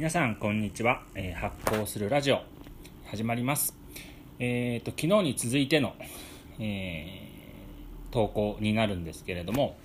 [0.00, 2.40] 皆さんこんにちは、えー発行するラジオ
[3.04, 3.76] 始まります。
[4.38, 5.94] えっ、と昨日に続いての、
[6.58, 9.76] えー投稿になるんですけれども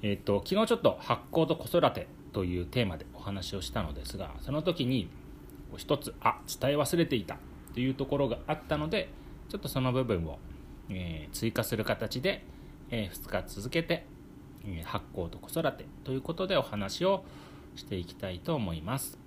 [0.00, 5.10] えっ、と昨日ちょっと発行と子育てというテーマでお話をしたのですがその時に
[5.72, 7.38] こう一つあ伝え忘れていた
[7.74, 9.08] というところがあったので
[9.48, 10.38] ちょっとその部分を、
[10.88, 12.44] え追加する形で、
[12.92, 14.06] え2日続けて
[14.64, 17.24] え発酵と子育てということでお話を
[17.76, 19.18] していきたいと思います。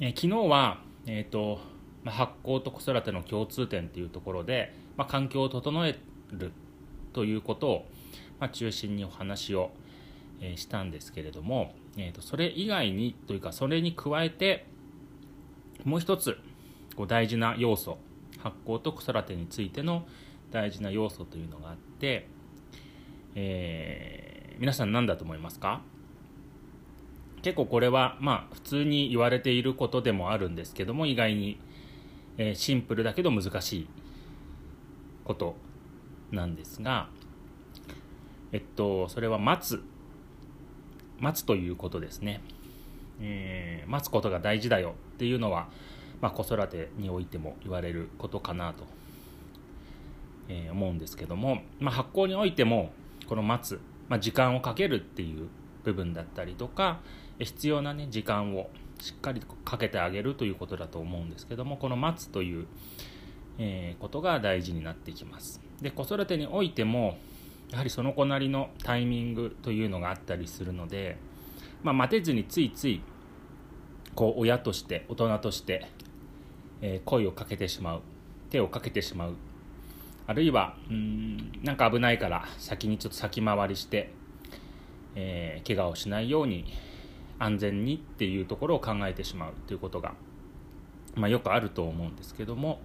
[0.00, 1.60] え昨日は、えーと
[2.02, 5.96] ま発酵と子育ての共通点というところで、まあ環境を整え
[6.32, 6.50] る
[7.12, 7.88] ということを、
[8.40, 9.70] まあ中心にお話を、
[10.40, 14.66] えしたんですけれども、えーとそれ以外にというかそれに加えて
[15.84, 16.36] もう一つ
[16.96, 17.98] こう大事な要素
[18.38, 20.04] 発酵と子育てについての
[20.50, 22.26] 大事な要素というのがあって、
[23.36, 25.80] えー皆さん何だと思いますか？
[27.42, 31.58] 結構これはまあ普通に言われていることでもあるんですけども意外に、
[32.38, 33.88] えシンプルだけど難しい
[35.24, 35.56] こと
[36.30, 37.08] なんですが
[38.52, 39.82] えっとそれは待つ。
[41.22, 42.40] 待つということですね、
[43.20, 45.68] えー待つことが大事だよっていうのは、
[46.20, 48.84] まあ、子育てにおいても言われることかなと、
[50.48, 52.90] えー思うんですけども、まあ、発酵においても
[53.28, 55.46] この待つ、まあ、時間をかけるっていう
[55.84, 56.98] 部分だったりとか
[57.44, 62.66] 必要な、ね、時間をしっかりかけてあげるということだと思うんですけどもこの待つという、
[63.58, 65.60] えーことが大事になってきます。
[65.80, 67.18] で子育てにおいても
[67.70, 71.16] やはりその子なりのタイミングというのがあったりするので、
[71.82, 73.02] まあ、待てずについつい
[74.14, 75.88] こう親として大人として、
[76.80, 78.02] えー声をかけてしまう
[78.50, 79.34] 手をかけてしまう。
[80.26, 84.12] あるいはうんなんか危ないから先にちょっと先回りして、
[85.16, 86.66] えー怪我をしないように
[87.38, 90.14] 安全にっていうところを考えてしまうということが、
[91.14, 92.80] まあ、よくあると思うんですけども、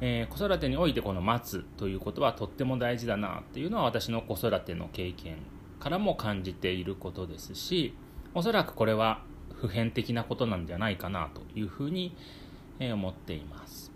[0.00, 5.36] えー子育てにおいてこの待つということはとっても大事だなっていうのは私の子育ての経験
[5.78, 7.94] からも感じていることですし
[8.34, 9.22] おそらくこれは
[9.54, 12.16] 普遍的なことなんじゃないかなというふうに
[12.80, 13.92] 思っています。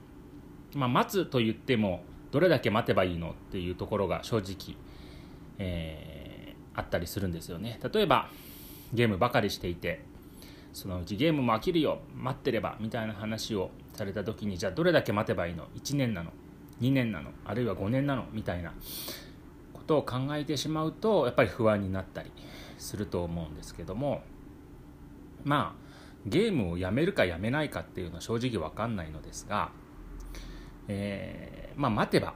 [0.75, 4.77] まあ、待つと言ってもどれだけ待てばいいのっていうところが正直、
[5.59, 6.17] えー
[6.77, 7.81] あったりするんですよね。
[7.93, 8.29] 例えば
[8.97, 10.01] ゲームばかりしていて
[10.73, 16.33] そのうちゲームも飽きるよ待ってればみたいな話をされた時にじゃあどれだけ待てばいいの？1年なの
[16.81, 17.31] ？2年なの？
[17.45, 18.27] あるいは5年なの？
[18.33, 18.75] みたいな
[19.73, 22.31] ことを考えてしまうとやっぱり不安になったり
[22.79, 24.23] すると思うんですけども
[25.45, 25.87] まあ
[26.27, 29.71] ゲームをやめるかやめないかっていうのは正直わかんないのですが、
[30.89, 32.35] えーまあ待てば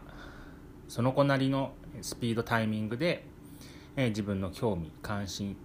[0.89, 1.73] その子なりの
[2.03, 3.27] スピードタイミングで、
[3.97, 5.57] えー自分の興味関心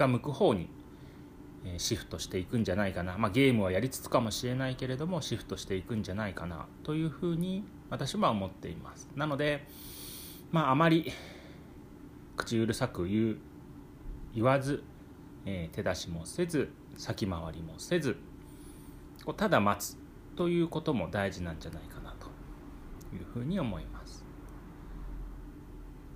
[0.00, 0.68] が向く方に、
[1.76, 6.66] シフトしていくんじゃないかな、まあ、ゲームはやりつつかもしれないけれどもシフトしていくんじゃないかな。
[6.84, 9.10] というふうに私は思っています。
[9.14, 9.66] なので、
[10.52, 11.12] まあ、あまり
[12.36, 13.38] 口うるさく言う
[14.34, 14.82] 言わず、
[15.44, 18.16] えー手出しもせず先回りもせず
[19.36, 19.98] ただ待つ
[20.36, 22.14] ということも大事なんじゃないかな。
[22.18, 22.26] と
[23.14, 24.24] いうふうに思います。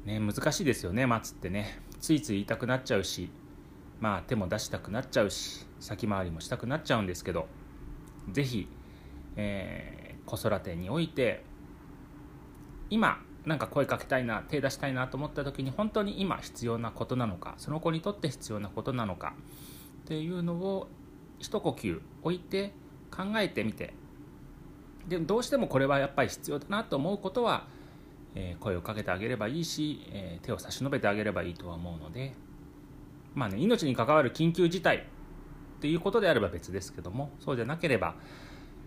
[0.07, 1.81] ね、難しいですよね待つってね。
[2.01, 3.31] ついつい言いたくなっちゃうし
[4.05, 7.47] まあ手も出したくなっちゃうし先回りもしたくなっちゃうんですけど
[8.31, 8.69] 是非、
[9.37, 11.45] えー子育てにおいて
[12.89, 19.35] 今なんか声かけたいな手出したいなと思った時に本当に今必要なことなのかその子にとって必要なことなのか
[20.05, 20.89] っていうのを
[21.39, 22.73] 一呼吸置いて
[23.11, 23.93] 考えてみて
[25.07, 27.67] でどうしてもこれはやっぱり必要だなと思うことは、
[28.35, 32.33] えー声をかけてあげればいいし、えー手を差し伸べてあげればいいとは思うので
[33.35, 35.01] まあね命に関わる緊急事態っ
[35.81, 38.15] ていうことであれば別ですけどもそうじゃなければ、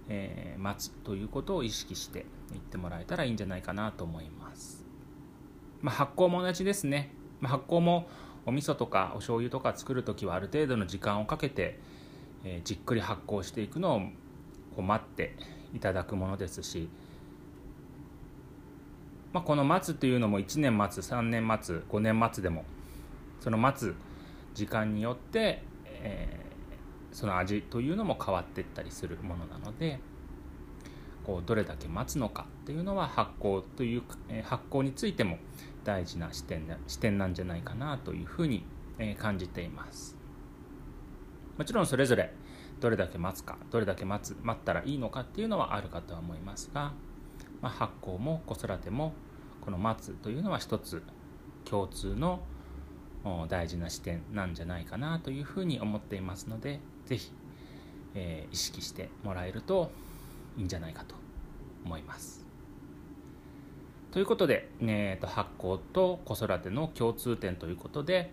[0.07, 4.83] えー待つということを意識していってもらえたらいいんじゃないかなと思います、
[5.81, 8.07] まあ、発酵も同じですね、まあ、発酵も
[8.47, 11.79] お味噌とかお醤油とか作る時はある程度の時間をかけて、
[12.43, 13.99] えーじっくり発酵していくのを
[14.75, 15.35] こう待って
[15.75, 16.89] いただくものですし、
[19.33, 22.65] まあ、この待つというのも1年待つ3年待つ5年待つでも
[23.39, 23.95] その待つ
[24.57, 26.47] 時間によって、えー
[27.13, 29.99] その味というのも変わっていったりするものなので
[31.25, 35.37] こうどれだけ待つのかっていうのは発酵という、えー発酵についても
[35.83, 38.65] 大事な視点な視点なんじゃないかなというふうに、
[38.99, 40.15] えー感じています。
[41.57, 42.33] もちろんそれぞれ
[42.79, 46.93] どれだけ待つかどれだけ待つ待ったらいいのかっていうのはあるかとは思いますが、
[47.61, 49.13] まあ、発酵も子育ても
[49.61, 51.01] この待つというのは一つ
[51.65, 52.41] 共通の
[53.49, 57.31] 大事な視点なんじゃないかなというふうに思っていますのでぜひ、
[58.15, 59.91] えー、意識してもらえると
[60.57, 61.15] いいんじゃないかと
[61.85, 62.47] 思います。
[64.11, 68.31] ということで、えーと、発酵と子育ての共通点ということで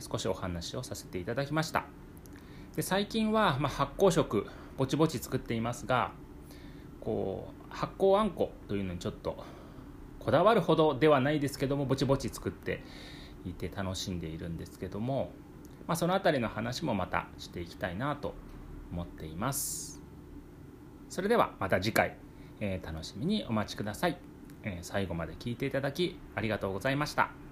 [0.00, 1.86] 少しお話をさせていただきました
[2.76, 4.46] で最近は、まあ、発酵食
[4.76, 6.12] ぼちぼち作っていますが
[7.00, 9.42] こう発酵あんこというのにちょっと
[10.20, 12.82] こだわるほどではないですけどもぼちぼち作って
[13.44, 15.32] いて楽しんでいるんですけども、
[15.86, 18.34] まあ、その辺りの話もまたしていきたいなと
[18.92, 20.00] 思っています
[21.08, 22.16] それではまた次回、
[22.60, 24.18] えー、楽しみにお待ちください。
[24.66, 27.45] え最後まで聞いていただきありがとうございました。